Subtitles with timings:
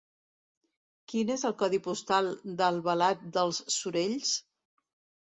[1.13, 4.37] Quin és el codi postal d'Albalat dels Sorells?